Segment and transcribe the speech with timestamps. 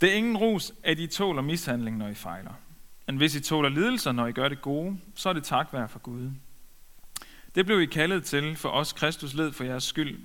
[0.00, 2.52] Det er ingen ros, at I tåler mishandling, når I fejler.
[3.06, 5.98] Men hvis I tåler lidelser, når I gør det gode, så er det takvær for
[5.98, 6.30] Gud.
[7.54, 10.18] Det blev I kaldet til, for os Kristus led for jeres skyld,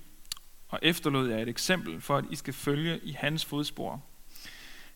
[0.69, 4.03] og efterlod jer et eksempel for, at I skal følge i hans fodspor.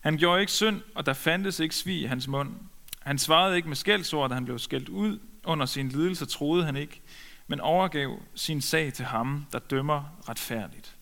[0.00, 2.54] Han gjorde ikke synd, og der fandtes ikke svig i hans mund.
[3.00, 5.18] Han svarede ikke med skældsord, da han blev skældt ud.
[5.44, 7.00] Under sin lidelse troede han ikke,
[7.46, 10.97] men overgav sin sag til ham, der dømmer retfærdigt.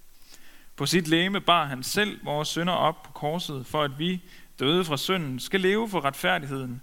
[0.76, 4.22] På sit læme bar han selv vores synder op på korset, for at vi,
[4.58, 6.80] døde fra synden, skal leve for retfærdigheden.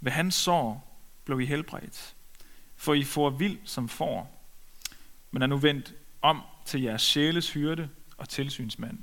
[0.00, 2.14] Ved hans sår blev I helbredt,
[2.76, 4.48] for I får vild som får,
[5.30, 8.98] men er nu vendt om til jeres sjæles hyrde og tilsynsmand.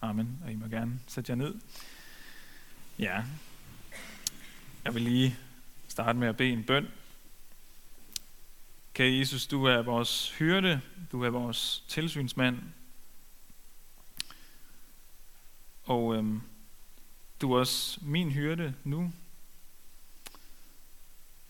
[0.00, 0.38] Amen.
[0.44, 1.54] Og I må gerne sætte jer ned.
[2.98, 3.22] Ja,
[4.84, 5.36] jeg vil lige
[5.88, 6.88] starte med at bede en bøn.
[8.94, 10.80] Kære Jesus, du er vores hyrde,
[11.12, 12.58] du er vores tilsynsmand,
[15.86, 16.40] og øhm,
[17.40, 19.12] du er også min hyrde nu.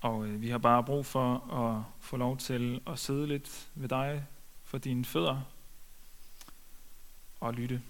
[0.00, 3.88] Og øh, vi har bare brug for at få lov til at sidde lidt ved
[3.88, 4.26] dig
[4.64, 5.42] for dine fødder
[7.40, 7.82] og lytte.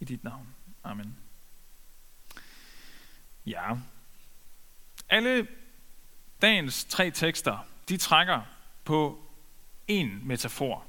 [0.00, 0.46] I dit navn.
[0.84, 1.16] Amen.
[3.46, 3.76] Ja.
[5.08, 5.48] Alle
[6.42, 8.40] dagens tre tekster, de trækker
[8.84, 9.22] på
[9.88, 10.84] en metafor.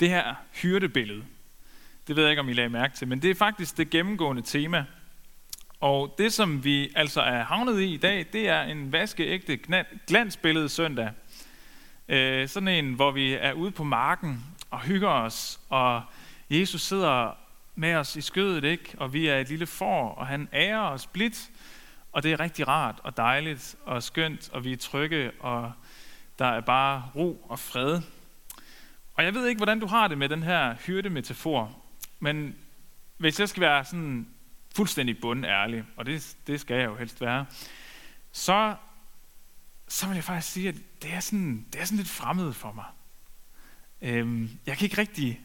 [0.00, 1.24] Det her hyrdebillede.
[2.08, 4.42] Det ved jeg ikke, om I lagde mærke til, men det er faktisk det gennemgående
[4.42, 4.84] tema.
[5.80, 9.58] Og det, som vi altså er havnet i i dag, det er en vaskeægte
[10.06, 11.10] glansbillede søndag.
[12.08, 16.02] Øh, sådan en, hvor vi er ude på marken og hygger os, og
[16.50, 17.36] Jesus sidder
[17.74, 18.94] med os i skødet, ikke?
[18.98, 21.50] og vi er et lille får, og han ærer os blidt,
[22.12, 25.72] og det er rigtig rart og dejligt og skønt, og vi er trygge, og
[26.38, 28.00] der er bare ro og fred.
[29.14, 31.87] Og jeg ved ikke, hvordan du har det med den her hyrdemetafor,
[32.18, 32.56] men
[33.16, 34.28] hvis jeg skal være sådan
[34.76, 37.46] fuldstændig bundærlig, og det, det skal jeg jo helst være,
[38.32, 38.74] så,
[39.88, 42.72] så vil jeg faktisk sige, at det er sådan, det er sådan lidt fremmed for
[42.72, 42.84] mig.
[44.02, 45.40] Øhm, jeg kan ikke rigtig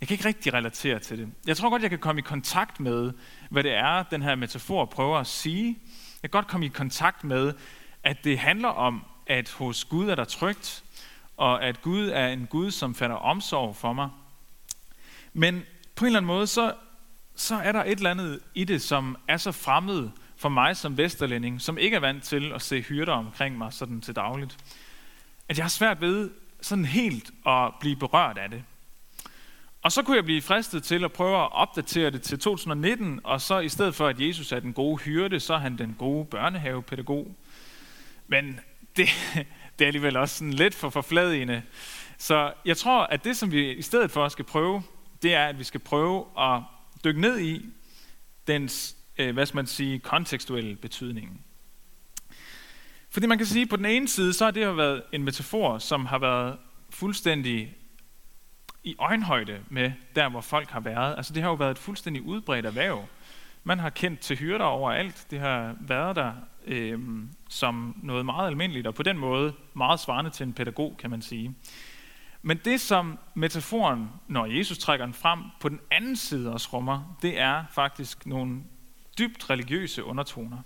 [0.00, 1.28] jeg kan ikke rigtig relatere til det.
[1.46, 3.12] Jeg tror godt, jeg kan komme i kontakt med,
[3.50, 5.78] hvad det er, den her metafor prøver at sige.
[6.22, 7.52] Jeg kan godt komme i kontakt med,
[8.02, 10.84] at det handler om, at hos Gud er der trygt,
[11.36, 14.10] og at Gud er en Gud, som fatter omsorg for mig.
[15.38, 15.62] Men
[15.94, 16.74] på en eller anden måde, så,
[17.34, 20.98] så er der et eller andet i det, som er så fremmed for mig som
[20.98, 24.56] vesterlænding, som ikke er vant til at se hyrder omkring mig sådan til dagligt,
[25.48, 26.30] at jeg har svært ved
[26.60, 28.62] sådan helt at blive berørt af det.
[29.82, 33.40] Og så kunne jeg blive fristet til at prøve at opdatere det til 2019, og
[33.40, 36.24] så i stedet for, at Jesus er den gode hyrde, så er han den gode
[36.24, 37.36] børnehavepædagog.
[38.26, 38.60] Men
[38.96, 39.08] det,
[39.78, 41.62] det er alligevel også sådan lidt for forfladigende.
[42.18, 44.82] Så jeg tror, at det, som vi i stedet for skal prøve,
[45.22, 46.62] det er, at vi skal prøve at
[47.04, 47.66] dykke ned i
[48.46, 51.44] dens, øh, hvad skal man sige, kontekstuelle betydning.
[53.10, 55.22] Fordi man kan sige, at på den ene side, så har det jo været en
[55.24, 56.58] metafor, som har været
[56.90, 57.76] fuldstændig
[58.84, 61.16] i øjenhøjde med der, hvor folk har været.
[61.16, 63.04] Altså det har jo været et fuldstændig udbredt erhverv.
[63.64, 65.26] Man har kendt til hyrder overalt.
[65.30, 66.32] Det har været der
[66.66, 66.98] øh,
[67.48, 71.22] som noget meget almindeligt, og på den måde meget svarende til en pædagog, kan man
[71.22, 71.54] sige.
[72.46, 77.16] Men det, som metaforen, når Jesus trækker den frem, på den anden side også rummer,
[77.22, 78.62] det er faktisk nogle
[79.18, 80.58] dybt religiøse undertoner.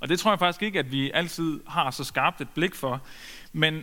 [0.00, 3.02] Og det tror jeg faktisk ikke, at vi altid har så skarpt et blik for.
[3.52, 3.82] Men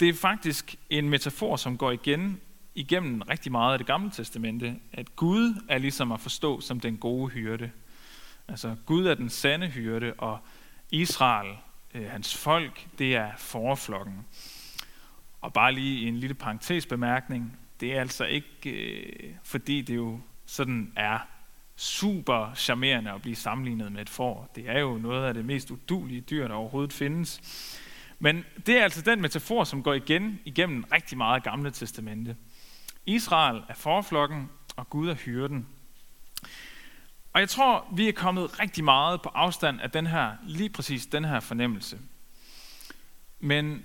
[0.00, 2.40] det er faktisk en metafor, som går igen
[2.74, 6.96] igennem rigtig meget af det gamle testamente, at Gud er ligesom at forstå som den
[6.96, 7.70] gode hyrde.
[8.48, 10.38] Altså Gud er den sande hyrde, og
[10.90, 11.56] Israel,
[11.94, 14.26] øh, hans folk, det er forflokken.
[15.40, 20.92] Og bare lige en lille parentesbemærkning, det er altså ikke, øh, fordi det jo sådan
[20.96, 21.18] er
[21.76, 24.50] super charmerende at blive sammenlignet med et får.
[24.54, 27.40] Det er jo noget af det mest udulige dyr, der overhovedet findes.
[28.18, 32.36] Men det er altså den metafor, som går igen igennem rigtig meget gamle testamente.
[33.06, 35.66] Israel er forflokken, og Gud er hyrden.
[37.32, 41.06] Og jeg tror, vi er kommet rigtig meget på afstand af den her, lige præcis
[41.06, 41.98] den her fornemmelse.
[43.40, 43.84] Men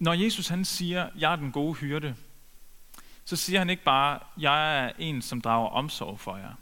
[0.00, 2.16] når Jesus han siger, jeg er den gode hyrde,
[3.24, 6.54] så siger han ikke bare, jeg er en, som drager omsorg for jer.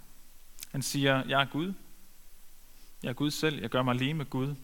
[0.72, 1.72] Han siger, jeg er Gud.
[3.02, 3.60] Jeg er Gud selv.
[3.60, 4.54] Jeg gør mig lige med Gud.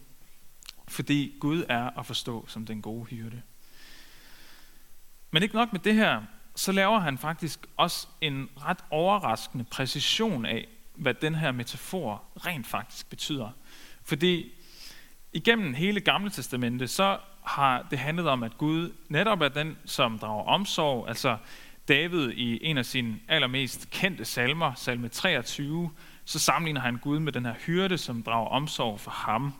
[0.87, 3.41] Fordi Gud er at forstå som den gode hyrde.
[5.31, 6.23] Men ikke nok med det her,
[6.55, 12.67] så laver han faktisk også en ret overraskende præcision af, hvad den her metafor rent
[12.67, 13.49] faktisk betyder.
[14.03, 14.51] Fordi
[15.33, 20.19] igennem hele Gamle Testamente, så har det handlet om, at Gud netop er den, som
[20.19, 21.37] drager omsorg, altså
[21.87, 25.91] David i en af sine allermest kendte salmer, salme 23,
[26.25, 29.53] så sammenligner han Gud med den her hyrde, som drager omsorg for ham.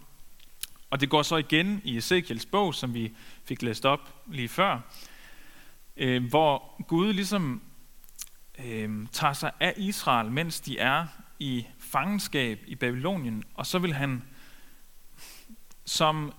[0.89, 4.79] Og det går så igen i Ezekiels bog, som vi fik læst op lige før,
[5.97, 7.61] øh, hvor Gud ligesom
[8.65, 11.07] øh, tager sig af Israel, mens de er
[11.39, 14.23] i fangenskab i Babylonien, og så vil han,
[15.85, 16.33] som,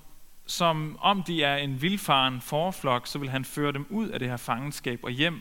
[0.47, 4.29] som om de er en vildfaren forflok, så vil han føre dem ud af det
[4.29, 5.41] her fangenskab og hjem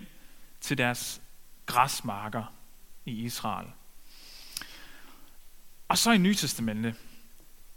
[0.62, 1.22] til deres
[1.66, 2.54] græsmarker
[3.06, 3.68] i Israel.
[5.88, 6.96] Og så i Nytestamentet,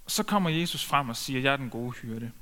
[0.06, 2.32] så kommer Jesus frem og siger, jeg er den gode hyrde.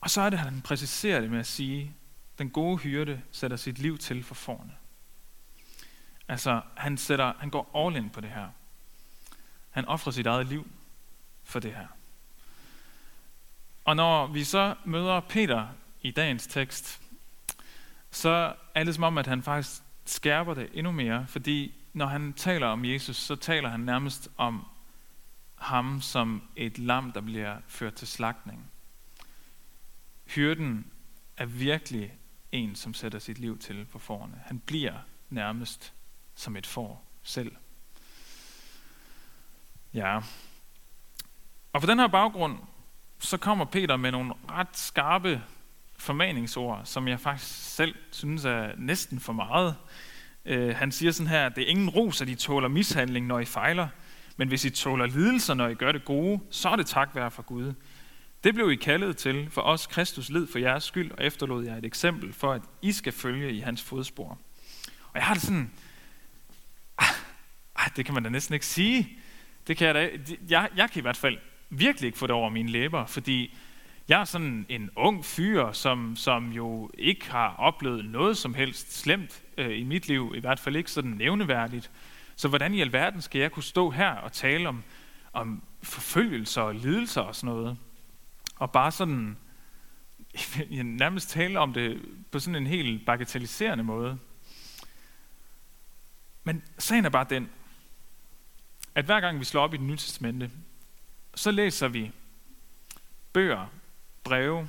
[0.00, 1.94] Og så er det, at han præciserer det med at sige,
[2.38, 4.72] den gode hyrde sætter sit liv til for forne.
[6.28, 8.48] Altså, han, sætter, han går all in på det her.
[9.70, 10.70] Han offrer sit eget liv
[11.44, 11.86] for det her.
[13.84, 15.66] Og når vi så møder Peter
[16.02, 17.00] i dagens tekst,
[18.10, 22.32] så er det som om, at han faktisk skærper det endnu mere, fordi når han
[22.32, 24.66] taler om Jesus, så taler han nærmest om
[25.54, 28.70] ham som et lam, der bliver ført til slagtning.
[30.26, 30.86] Hyrden
[31.36, 32.14] er virkelig
[32.52, 34.42] en, som sætter sit liv til på forne.
[34.44, 34.94] Han bliver
[35.30, 35.92] nærmest
[36.34, 37.56] som et får selv.
[39.94, 40.20] Ja.
[41.72, 42.58] Og på den her baggrund,
[43.24, 45.42] så kommer Peter med nogle ret skarpe
[45.98, 49.76] formaningsord, som jeg faktisk selv synes er næsten for meget.
[50.44, 53.44] Øh, han siger sådan her, det er ingen ros, at I tåler mishandling, når I
[53.44, 53.88] fejler,
[54.36, 57.30] men hvis I tåler lidelser, når I gør det gode, så er det tak værd
[57.30, 57.74] for Gud.
[58.44, 61.76] Det blev I kaldet til, for os Kristus led for jeres skyld, og efterlod jer
[61.76, 64.38] et eksempel for, at I skal følge i hans fodspor.
[65.06, 65.72] Og jeg har det sådan,
[66.98, 67.08] ah,
[67.76, 69.18] ah, det kan man da næsten ikke sige.
[69.66, 70.10] Det kan jeg, da,
[70.48, 71.38] jeg, jeg kan i hvert fald
[71.70, 73.56] virkelig ikke få det over mine læber, fordi
[74.08, 78.96] jeg er sådan en ung fyr, som, som jo ikke har oplevet noget som helst
[78.96, 81.90] slemt øh, i mit liv, i hvert fald ikke sådan nævneværdigt.
[82.36, 84.82] Så hvordan i alverden skal jeg kunne stå her og tale om,
[85.32, 87.78] om forfølgelser og lidelser og sådan noget?
[88.56, 89.36] Og bare sådan
[90.84, 94.18] nærmest tale om det på sådan en helt bagatelliserende måde.
[96.44, 97.48] Men sagen er bare den,
[98.94, 100.50] at hver gang vi slår op i det nye testamente,
[101.34, 102.12] så læser vi
[103.32, 103.66] bøger,
[104.24, 104.68] breve,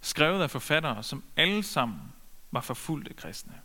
[0.00, 2.00] skrevet af forfattere, som alle sammen
[2.50, 3.60] var forfulgte kristne.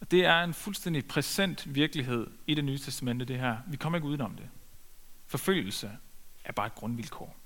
[0.00, 3.56] Og det er en fuldstændig præsent virkelighed i det nye testamente, det her.
[3.66, 4.48] Vi kommer ikke udenom det.
[5.26, 5.90] Forfølgelse
[6.44, 7.36] er bare et grundvilkår.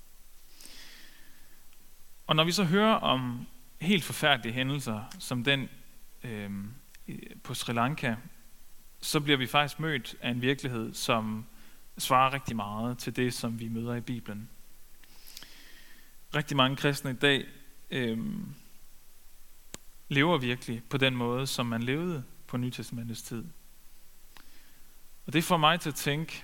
[2.27, 3.47] Og når vi så hører om
[3.81, 5.69] helt forfærdelige hændelser, som den
[6.23, 6.51] øh,
[7.43, 8.15] på Sri Lanka,
[9.01, 11.45] så bliver vi faktisk mødt af en virkelighed, som
[11.97, 14.49] svarer rigtig meget til det, som vi møder i Bibelen.
[16.35, 17.45] Rigtig mange kristne i dag
[17.89, 18.19] øh,
[20.09, 23.45] lever virkelig på den måde, som man levede på Nytestamentets tid.
[25.25, 26.43] Og det får mig til at tænke,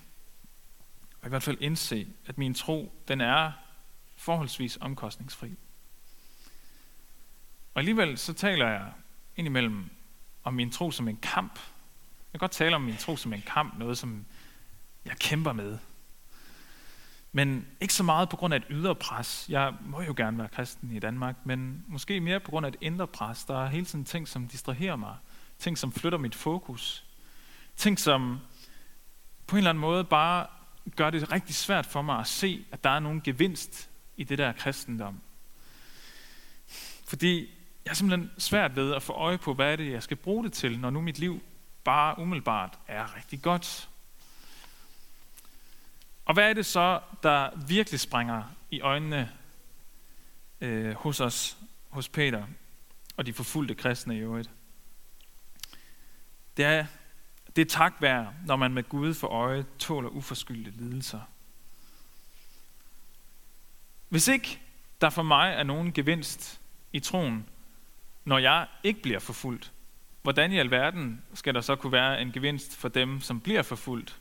[1.21, 3.51] og i hvert fald indse, at min tro, den er
[4.15, 5.55] forholdsvis omkostningsfri.
[7.73, 8.91] Og alligevel så taler jeg
[9.35, 9.89] indimellem
[10.43, 11.53] om min tro som en kamp.
[11.53, 14.25] Jeg kan godt tale om min tro som en kamp, noget som
[15.07, 15.77] jeg kæmper med.
[17.31, 19.45] Men ikke så meget på grund af et ydre pres.
[19.49, 22.77] Jeg må jo gerne være kristen i Danmark, men måske mere på grund af et
[22.81, 23.45] indre pres.
[23.45, 25.15] Der er hele tiden ting, som distraherer mig.
[25.59, 27.05] Ting, som flytter mit fokus.
[27.75, 28.39] Ting, som
[29.47, 30.47] på en eller anden måde bare
[30.95, 34.37] gør det rigtig svært for mig at se, at der er nogen gevinst i det
[34.37, 35.21] der kristendom.
[37.07, 37.49] Fordi
[37.85, 40.43] jeg er simpelthen svært ved at få øje på, hvad er det, jeg skal bruge
[40.43, 41.41] det til, når nu mit liv
[41.83, 43.89] bare umiddelbart er rigtig godt.
[46.27, 49.31] Og hvad er det så, der virkelig springer i øjnene
[50.61, 51.57] øh, hos os,
[51.89, 52.45] hos Peter
[53.17, 54.49] og de forfulgte kristne i øvrigt?
[56.57, 56.85] Det er,
[57.55, 61.21] det er tak værd, når man med Gud for øje tåler uforskyldte lidelser.
[64.09, 64.59] Hvis ikke
[65.01, 66.61] der for mig er nogen gevinst
[66.93, 67.49] i troen,
[68.25, 69.71] når jeg ikke bliver forfulgt,
[70.21, 74.19] hvordan i alverden skal der så kunne være en gevinst for dem, som bliver forfulgt,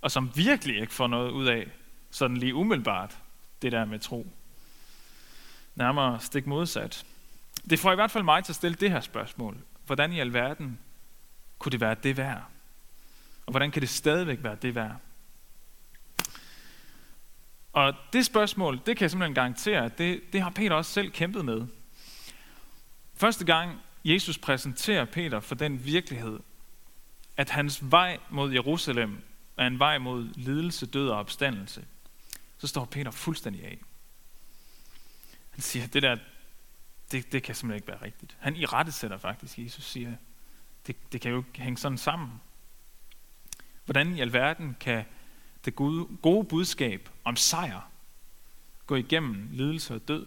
[0.00, 1.70] og som virkelig ikke får noget ud af,
[2.10, 3.18] sådan lige umiddelbart,
[3.62, 4.32] det der med tro?
[5.74, 7.06] Nærmere stik modsat.
[7.70, 9.56] Det får i hvert fald mig til at stille det her spørgsmål.
[9.86, 10.78] Hvordan i alverden
[11.58, 12.44] kunne det være det værd?
[13.46, 14.96] Og hvordan kan det stadigvæk være det værd?
[17.72, 21.44] Og det spørgsmål, det kan jeg simpelthen garantere, det, det har Peter også selv kæmpet
[21.44, 21.66] med.
[23.14, 26.40] Første gang Jesus præsenterer Peter for den virkelighed,
[27.36, 29.22] at hans vej mod Jerusalem
[29.58, 31.86] er en vej mod lidelse, død og opstandelse,
[32.58, 33.78] så står Peter fuldstændig af.
[35.50, 36.16] Han siger, det der,
[37.10, 38.36] det, det kan simpelthen ikke være rigtigt.
[38.40, 40.14] Han i rette sætter faktisk, Jesus siger,
[40.86, 42.40] det, det kan jo ikke hænge sådan sammen.
[43.84, 45.04] Hvordan i alverden kan
[45.64, 47.90] det gode, gode budskab om sejr
[48.86, 50.26] gå igennem lidelse og død?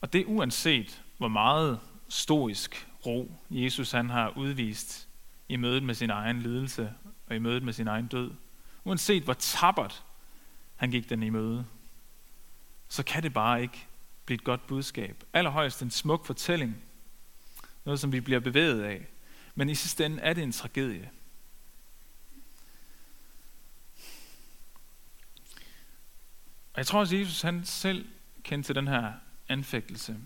[0.00, 5.08] Og det uanset, hvor meget stoisk ro Jesus han har udvist
[5.48, 6.94] i mødet med sin egen lidelse
[7.26, 8.30] og i mødet med sin egen død.
[8.84, 10.04] Uanset hvor tabert
[10.76, 11.66] han gik den i møde,
[12.88, 13.86] så kan det bare ikke
[14.24, 15.24] blive et godt budskab.
[15.32, 16.76] Allerhøjst en smuk fortælling.
[17.84, 19.06] Noget, som vi bliver bevæget af.
[19.54, 21.10] Men i sidste ende er det en tragedie.
[26.72, 28.08] Og jeg tror også, at Jesus han selv
[28.42, 29.12] kendte til den her
[29.48, 30.16] anfægtelse.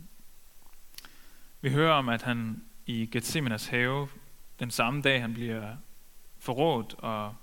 [1.61, 4.09] Vi hører om, at han i Gethsemanes have,
[4.61, 5.77] den samme dag han bliver
[6.39, 7.35] forrådt og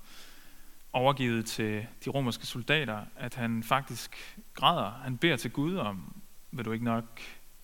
[0.92, 4.90] overgivet til de romerske soldater, at han faktisk græder.
[4.90, 7.20] Han beder til Gud om, vil du ikke nok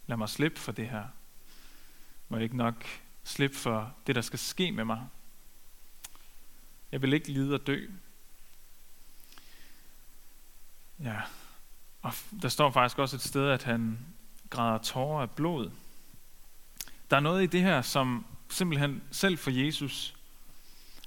[0.07, 1.05] lade mig slippe for det her?
[2.29, 2.85] Må jeg ikke nok
[3.25, 5.07] slippe for det, der skal ske med mig?
[6.93, 7.87] Jeg vil ikke lide og dø.
[10.99, 11.21] Ja,
[12.03, 13.99] og der står faktisk også et sted, at han
[14.51, 15.71] græder tårer af blod.
[17.11, 20.15] Der er noget i det her, som simpelthen selv for Jesus,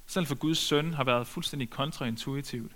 [0.08, 2.72] selv for Guds søn, har været fuldstændig kontraintuitivt.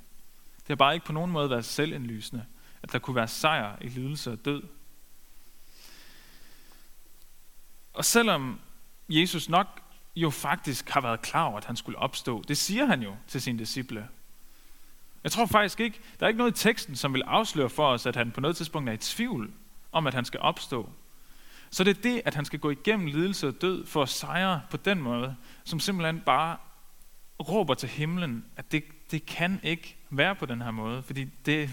[0.57, 2.45] Det har bare ikke på nogen måde været selvindlysende,
[2.83, 4.63] at der kunne være sejr i lidelse og død.
[7.93, 8.59] Og selvom
[9.09, 9.81] Jesus nok
[10.15, 13.41] jo faktisk har været klar over, at han skulle opstå, det siger han jo til
[13.41, 14.07] sine disciple.
[15.23, 18.05] Jeg tror faktisk ikke, der er ikke noget i teksten, som vil afsløre for os,
[18.05, 19.53] at han på noget tidspunkt er i tvivl
[19.91, 20.89] om, at han skal opstå.
[21.71, 24.61] Så det er det, at han skal gå igennem lidelse og død for at sejre
[24.69, 26.57] på den måde, som simpelthen bare
[27.39, 31.69] råber til himlen, at det, det kan ikke være på den her måde, fordi det,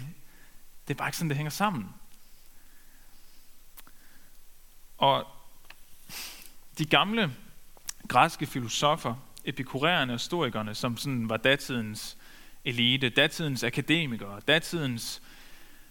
[0.89, 1.89] det er bare ikke sådan, det hænger sammen.
[4.99, 5.27] Og
[6.79, 7.33] de gamle
[8.09, 12.17] græske filosofer, epikuræerne og historikerne, som sådan var datidens
[12.65, 15.23] elite, datidens akademikere, datidens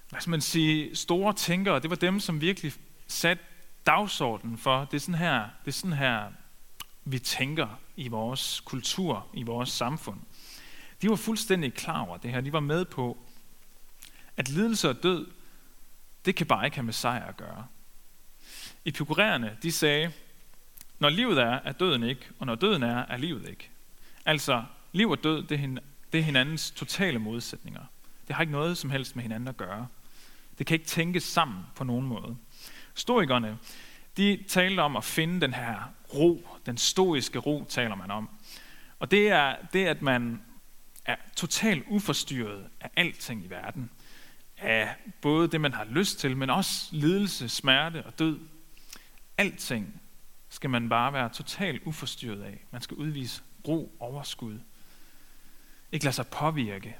[0.09, 2.73] hvad skal man sige, store tænkere, det var dem, som virkelig
[3.07, 3.43] satte
[3.85, 6.31] dagsordenen for, det er sådan her, det er sådan her,
[7.05, 10.19] vi tænker i vores kultur, i vores samfund.
[11.01, 12.41] De var fuldstændig klar over det her.
[12.41, 13.17] De var med på,
[14.37, 15.27] at lidelse og død,
[16.25, 17.67] det kan bare ikke have med sejr at gøre.
[18.85, 20.11] Epikuræerne, de sagde,
[20.99, 23.69] når livet er, er døden ikke, og når døden er, er livet ikke.
[24.25, 25.77] Altså, liv og død, det er,
[26.13, 27.81] det er hinandens totale modsætninger.
[28.27, 29.87] Det har ikke noget som helst med hinanden at gøre.
[30.57, 32.37] Det kan ikke tænkes sammen på nogen måde.
[32.95, 33.57] Stoikerne,
[34.17, 38.29] de talte om at finde den her ro, den stoiske ro taler man om.
[38.99, 40.41] Og det er det, at man
[41.05, 43.89] er totalt uforstyrret af alting i verden.
[44.57, 48.39] Af både det, man har lyst til, men også lidelse, smerte og død.
[49.37, 50.01] Alting
[50.49, 52.65] skal man bare være totalt uforstyrret af.
[52.71, 54.59] Man skal udvise ro, overskud.
[55.91, 56.97] Ikke lade sig påvirke.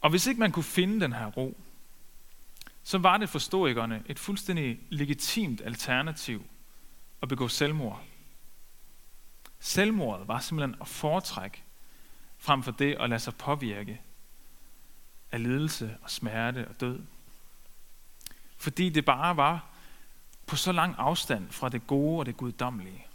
[0.00, 1.56] Og hvis ikke man kunne finde den her ro,
[2.82, 6.46] så var det for stoikerne et fuldstændig legitimt alternativ
[7.22, 8.04] at begå selvmord.
[9.60, 11.62] Selvmordet var simpelthen at foretrække
[12.38, 14.00] frem for det at lade sig påvirke
[15.32, 17.00] af lidelse og smerte og død.
[18.56, 19.66] Fordi det bare var
[20.46, 23.06] på så lang afstand fra det gode og det guddommelige.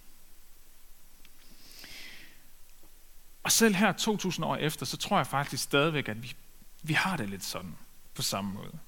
[3.44, 6.36] Og selv her 2000 år efter, så tror jeg faktisk stadigvæk, at vi,
[6.84, 7.78] vi har det lidt sådan
[8.14, 8.80] på samme måde.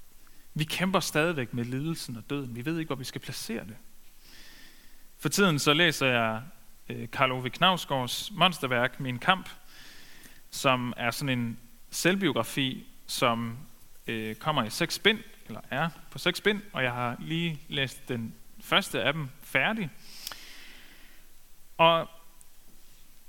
[0.53, 2.55] Vi kæmper stadigvæk med lidelsen og døden.
[2.55, 3.75] Vi ved ikke, hvor vi skal placere det.
[5.17, 6.41] For tiden så læser jeg
[6.89, 9.49] øh, Karl Ove Knavsgaards monsterværk, Min Kamp,
[10.51, 11.59] som er sådan en
[11.91, 13.57] selvbiografi, som
[14.07, 18.09] øh, kommer i seks bind, eller er på seks bind, og jeg har lige læst
[18.09, 19.89] den første af dem færdig.
[21.77, 22.09] Og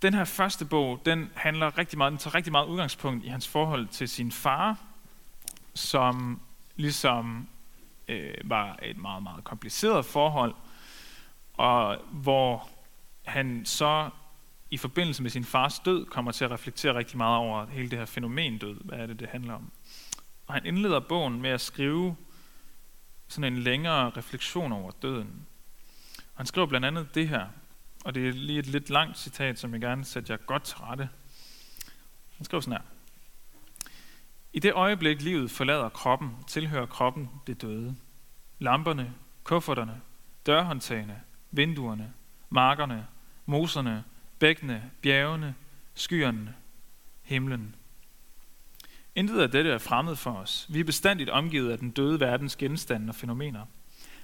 [0.02, 3.48] den her første bog, den handler rigtig meget, den tager rigtig meget udgangspunkt i hans
[3.48, 4.78] forhold til sin far,
[5.74, 6.40] som
[6.76, 7.48] ligesom
[8.08, 10.54] øh, var et meget, meget kompliceret forhold,
[11.54, 12.68] og hvor
[13.24, 14.10] han så
[14.70, 17.98] i forbindelse med sin fars død kommer til at reflektere rigtig meget over hele det
[17.98, 18.80] her fænomen død.
[18.84, 19.72] Hvad er det, det handler om?
[20.46, 22.16] Og han indleder bogen med at skrive
[23.28, 25.46] sådan en længere refleksion over døden.
[26.34, 27.46] Han skriver blandt andet det her,
[28.04, 30.76] og det er lige et lidt langt citat, som jeg gerne sætter jer godt til
[30.76, 31.08] rette.
[32.36, 32.99] Han skriver sådan her.
[34.52, 37.96] I det øjeblik livet forlader kroppen, tilhører kroppen det døde.
[38.58, 39.14] Lamperne,
[39.44, 40.00] kufferterne,
[40.46, 42.12] dørhåndtagene, vinduerne,
[42.50, 43.06] markerne,
[43.46, 44.04] moserne,
[44.38, 45.54] bækkene, bjergene,
[45.94, 46.54] skyerne,
[47.22, 47.74] himlen.
[49.14, 50.66] Intet af dette er fremmed for os.
[50.70, 53.66] Vi er bestandigt omgivet af den døde verdens genstande og fænomener.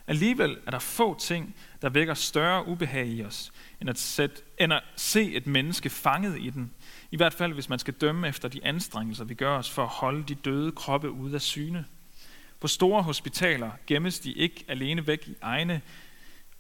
[0.07, 4.73] Alligevel er der få ting, der vækker større ubehag i os, end at, sætte, end
[4.73, 6.73] at se et menneske fanget i den.
[7.11, 9.89] I hvert fald, hvis man skal dømme efter de anstrengelser, vi gør os for at
[9.89, 11.85] holde de døde kroppe ude af syne.
[12.61, 15.81] På store hospitaler gemmes de ikke alene væk i egne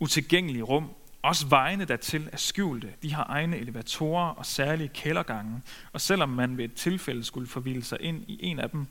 [0.00, 0.90] utilgængelige rum.
[1.22, 2.92] Også vejene dertil er skjulte.
[3.02, 5.62] De har egne elevatorer og særlige kældergange.
[5.92, 8.86] Og selvom man ved et tilfælde skulle forvilde sig ind i en af dem,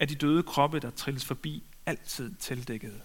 [0.00, 3.00] er de døde kroppe, der trilles forbi, altid tildækkede.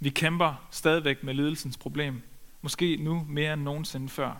[0.00, 2.22] Vi kæmper stadigvæk med lidelsens problem.
[2.62, 4.36] Måske nu mere end nogensinde før.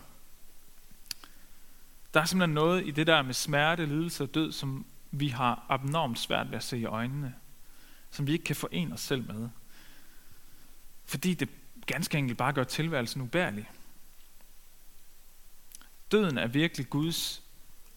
[2.13, 5.65] Der er simpelthen noget i det der med smerte, lidelse og død, som vi har
[5.69, 7.35] abnormt svært ved at se i øjnene.
[8.11, 9.49] Som vi ikke kan forene os selv med.
[11.05, 11.49] Fordi det
[11.85, 13.69] ganske enkelt bare gør tilværelsen ubærlig.
[16.11, 17.43] Døden er virkelig Guds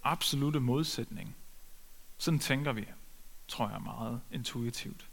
[0.03, 1.37] absolute modsætning.
[2.19, 2.87] Sådan tænker vi,
[3.49, 5.08] tror jeg meget intuitivt.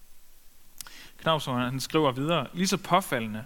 [1.26, 3.46] Knavsson han skriver videre, lige så påfaldende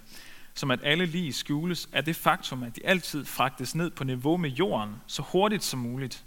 [0.54, 4.36] som at alle lige skjules, er det faktum, at de altid fragtes ned på niveau
[4.36, 6.24] med jorden, så hurtigt som muligt.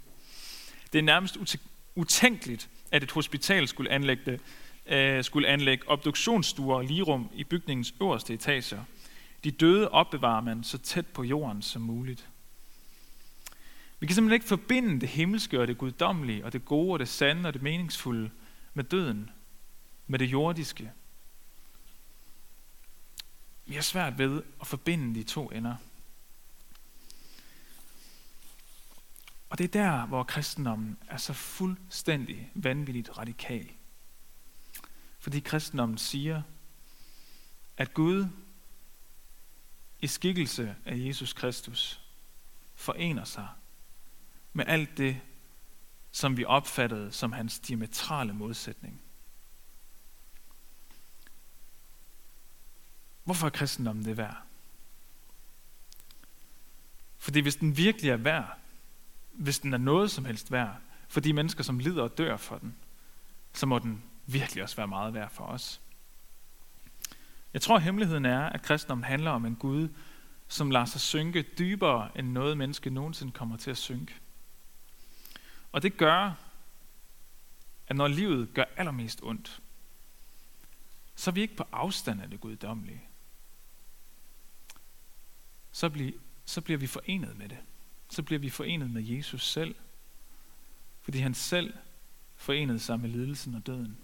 [0.92, 1.38] Det er nærmest
[1.94, 4.40] utænkeligt, at et hospital skulle anlægge,
[4.86, 8.80] øh, skulle anlægge obduktionsstuer og ligerum i bygningens øverste etager.
[9.44, 12.28] De døde opbevarer man så tæt på jorden som muligt.
[14.00, 17.08] Vi kan simpelthen ikke forbinde det himmelske og det guddommelige og det gode og det
[17.08, 18.30] sande og det meningsfulde
[18.74, 19.30] med døden,
[20.06, 20.90] med det jordiske.
[23.66, 25.76] Vi har svært ved at forbinde de to ender.
[29.50, 33.70] Og det er der, hvor kristendommen er så fuldstændig vanvittigt radikal.
[35.18, 36.42] Fordi kristendommen siger,
[37.76, 38.26] at Gud
[40.00, 42.00] i skikkelse af Jesus Kristus
[42.74, 43.48] forener sig
[44.52, 45.20] med alt det,
[46.12, 49.03] som vi opfattede som hans diametrale modsætning.
[53.24, 54.36] Hvorfor er kristendommen det værd?
[57.18, 58.58] Fordi hvis den virkelig er værd,
[59.32, 60.76] hvis den er noget som helst værd,
[61.08, 62.76] for de mennesker, som lider og dør for den,
[63.52, 65.80] så må den virkelig også være meget værd for os.
[67.52, 69.88] Jeg tror, at hemmeligheden er, at kristendommen handler om en Gud,
[70.48, 74.14] som lader sig synke dybere, end noget menneske nogensinde kommer til at synke.
[75.72, 76.32] Og det gør,
[77.86, 79.60] at når livet gør allermest ondt,
[81.14, 83.02] så er vi ikke på afstand af det guddommelige
[85.74, 86.12] så, bliver,
[86.44, 87.58] så bliver vi forenet med det.
[88.10, 89.74] Så bliver vi forenet med Jesus selv,
[91.02, 91.74] fordi han selv
[92.36, 93.98] forenede sig med lidelsen og døden.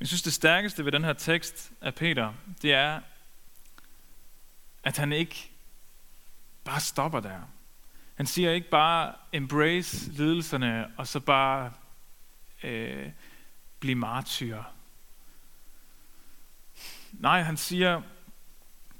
[0.00, 3.00] Jeg synes, det stærkeste ved den her tekst af Peter, det er,
[4.82, 5.50] at han ikke
[6.64, 7.40] bare stopper der.
[8.14, 11.72] Han siger ikke bare embrace lidelserne, og så bare
[12.62, 13.10] øh,
[13.80, 14.62] blive martyr
[17.12, 18.02] Nej, han siger,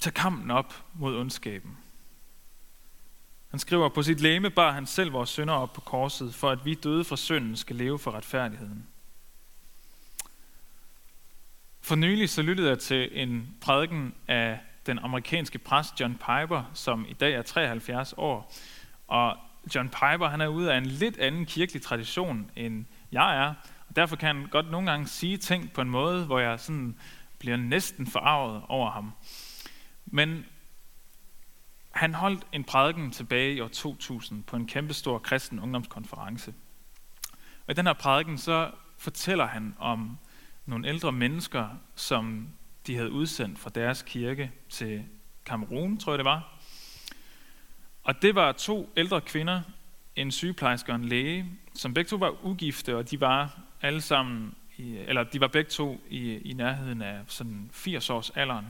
[0.00, 1.78] tag kampen op mod ondskaben.
[3.50, 6.64] Han skriver, på sit læme bar han selv vores sønder op på korset, for at
[6.64, 8.86] vi døde fra synden skal leve for retfærdigheden.
[11.80, 17.06] For nylig så lyttede jeg til en prædiken af den amerikanske præst John Piper, som
[17.08, 18.52] i dag er 73 år.
[19.08, 19.36] Og
[19.74, 23.54] John Piper han er ude af en lidt anden kirkelig tradition, end jeg er.
[23.88, 26.96] Og derfor kan han godt nogle gange sige ting på en måde, hvor jeg sådan
[27.38, 29.12] bliver næsten forarvet over ham.
[30.06, 30.44] Men
[31.90, 36.54] han holdt en prædiken tilbage i år 2000 på en kæmpestor kristen ungdomskonference.
[37.66, 40.18] Og i den her prædiken så fortæller han om
[40.66, 42.48] nogle ældre mennesker, som
[42.86, 45.04] de havde udsendt fra deres kirke til
[45.46, 46.58] Kamerun, tror jeg det var.
[48.02, 49.62] Og det var to ældre kvinder,
[50.16, 54.54] en sygeplejerske og en læge, som begge to var ugifte, og de var alle sammen
[54.78, 58.66] i, eller de var begge to i, i nærheden af sådan 80 års alderen.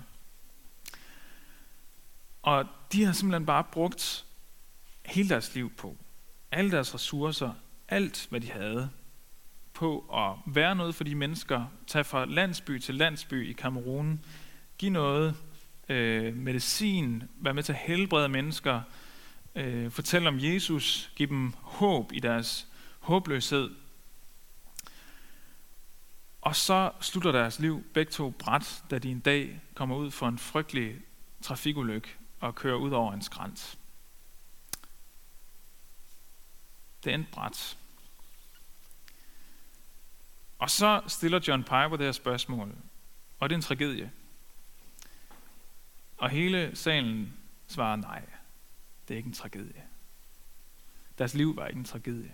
[2.43, 4.25] Og de har simpelthen bare brugt
[5.07, 5.97] hele deres liv på,
[6.53, 7.53] alle deres ressourcer,
[7.89, 8.91] alt hvad de havde,
[9.73, 14.21] på at være noget for de mennesker, tage fra landsby til landsby i Kamerun,
[14.79, 15.37] give noget
[15.89, 18.81] øh, medicin, være med til at helbrede mennesker,
[19.55, 22.67] øh, fortælle om Jesus, give dem håb i deres
[22.99, 23.71] håbløshed,
[26.41, 30.29] og så slutter deres liv begge to bræt, da de en dag kommer ud for
[30.29, 31.01] en frygtelig
[31.43, 32.09] trafikulykke
[32.41, 33.79] og kører ud over en skrant.
[37.05, 37.79] Det endte bræt.
[40.59, 42.75] Og så stiller John Piper det her spørgsmål,
[43.39, 44.13] og det er en tragedie.
[46.17, 47.33] Og hele salen
[47.69, 48.23] svarer nej,
[49.09, 49.83] det er ikke en tragedie.
[51.19, 52.33] Deres liv var ikke en tragedie.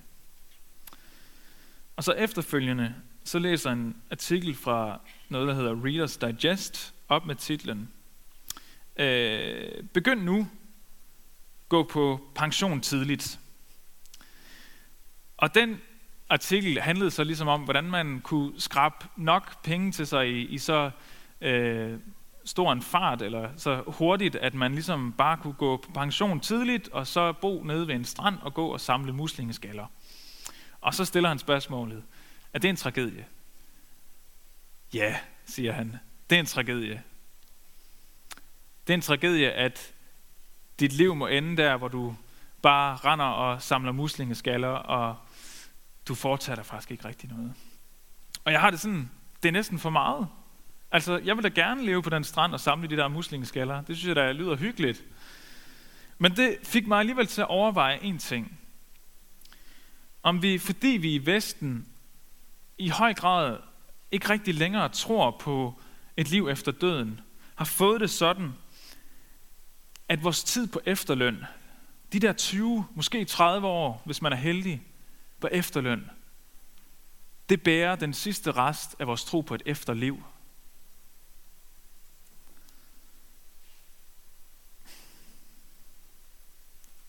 [1.96, 7.34] Og så efterfølgende, så læser en artikel fra noget, der hedder Reader's Digest, op med
[7.34, 7.88] titlen
[8.96, 10.48] øh, Begynd nu,
[11.68, 13.40] gå på pension tidligt.
[15.36, 15.80] Og den
[16.28, 20.58] artikel handlede så ligesom om, hvordan man kunne skrabe nok penge til sig i, i
[20.58, 20.90] så
[21.40, 21.98] øh,
[22.44, 26.88] stor en fart, eller så hurtigt, at man ligesom bare kunne gå på pension tidligt,
[26.88, 29.86] og så bo nede ved en strand og gå og samle muslingeskaller.
[30.80, 32.02] Og så stiller han spørgsmålet,
[32.54, 33.26] er det en tragedie?
[34.94, 35.96] Ja, siger han.
[36.30, 37.02] Det er en tragedie.
[38.86, 39.94] Det er en tragedie, at
[40.80, 42.16] dit liv må ende der, hvor du
[42.62, 45.16] bare render og samler muslingeskaller, og
[46.08, 47.54] du foretager dig faktisk ikke rigtig noget.
[48.44, 49.10] Og jeg har det sådan,
[49.42, 50.28] det er næsten for meget.
[50.90, 53.82] Altså, jeg vil da gerne leve på den strand og samle de der muslingeskaller.
[53.82, 55.04] Det synes jeg da lyder hyggeligt.
[56.18, 58.58] Men det fik mig alligevel til at overveje en ting.
[60.22, 61.88] Om vi, fordi vi i Vesten
[62.78, 63.58] i høj grad
[64.10, 65.80] ikke rigtig længere tror på
[66.16, 67.20] et liv efter døden,
[67.54, 68.52] har fået det sådan,
[70.08, 71.44] at vores tid på efterløn,
[72.12, 74.82] de der 20, måske 30 år, hvis man er heldig,
[75.40, 76.10] på efterløn,
[77.48, 80.22] det bærer den sidste rest af vores tro på et efterliv.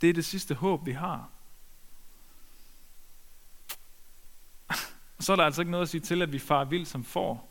[0.01, 1.34] Det er det sidste håb, vi har.
[5.25, 7.49] Så er der altså ikke noget at sige til, at vi farer vild som får.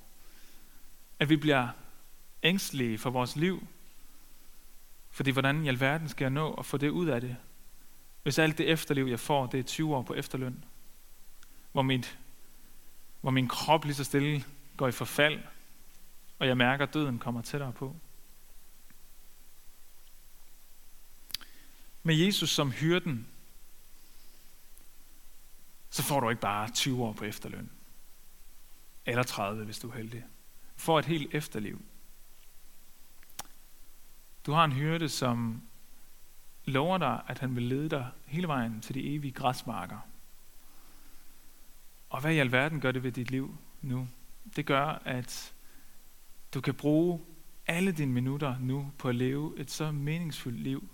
[1.18, 1.68] At vi bliver
[2.42, 3.66] ængstelige for vores liv.
[5.10, 7.36] Fordi hvordan i alverden skal jeg nå at få det ud af det?
[8.22, 10.64] Hvis alt det efterliv, jeg får, det er 20 år på efterløn.
[11.72, 12.18] Hvor, mit,
[13.20, 14.44] hvor min krop lige så stille
[14.76, 15.40] går i forfald,
[16.38, 17.96] og jeg mærker, at døden kommer tættere på.
[22.02, 23.26] Med Jesus som hyrden,
[25.94, 27.70] så får du ikke bare 20 år på efterløn.
[29.06, 30.24] Eller 30, hvis du er heldig.
[30.74, 31.82] Du får et helt efterliv.
[34.46, 35.62] Du har en hyrde, som
[36.64, 39.98] lover dig, at han vil lede dig hele vejen til de evige græsmarker.
[42.10, 44.08] Og hvad i alverden gør det ved dit liv nu?
[44.56, 45.54] Det gør, at
[46.54, 47.20] du kan bruge
[47.66, 50.88] alle dine minutter nu på at leve et så meningsfuldt liv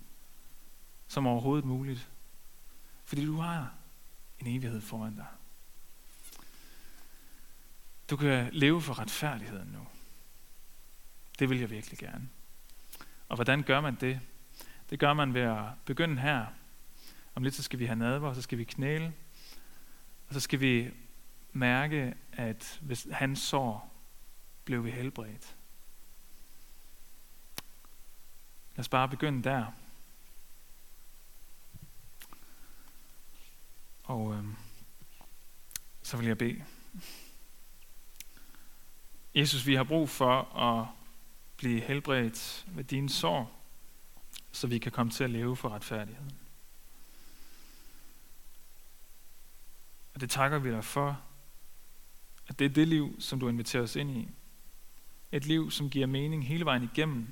[1.07, 2.09] som overhovedet muligt.
[3.05, 3.80] Fordi du har
[4.41, 5.27] en evighed foran dig.
[8.09, 9.87] Du kan leve for retfærdigheden nu.
[11.39, 12.29] Det vil jeg virkelig gerne.
[13.29, 14.19] Og hvordan gør man det?
[14.89, 16.45] Det gør man ved at begynde her.
[17.35, 19.13] Om lidt så skal vi have nadver, så skal vi knæle.
[20.27, 20.91] Og så skal vi
[21.53, 23.93] mærke, at hvis han sår,
[24.65, 25.55] blev vi helbredt.
[28.75, 29.65] Lad os bare begynde der.
[34.03, 34.43] Og øh,
[36.01, 36.63] så vil jeg bede.
[39.35, 40.87] Jesus, vi har brug for at
[41.57, 43.61] blive helbredt ved dine sår,
[44.51, 46.31] så vi kan komme til at leve for retfærdigheden.
[50.13, 51.21] Og det takker vi dig for,
[52.47, 54.27] at det er det liv, som du inviterer os ind i.
[55.31, 57.27] Et liv, som giver mening hele vejen igennem,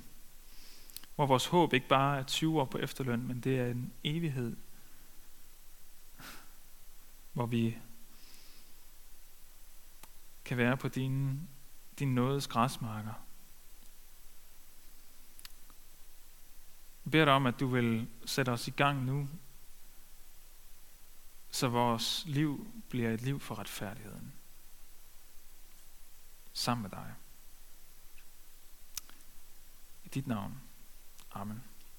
[1.16, 4.56] hvor vores håb ikke bare er 20 år på efterløn, men det er en evighed
[7.34, 7.78] hvor vi
[10.46, 11.48] kan være på din,
[12.00, 13.14] din nådes græsmarker.
[17.06, 19.30] Jeg beder dig om, at du vil sætte os i gang nu,
[21.52, 24.34] så vores liv bliver et liv for retfærdigheden.
[26.54, 27.16] Sammen med dig.
[30.04, 30.62] I dit navn.
[31.32, 31.69] Amen.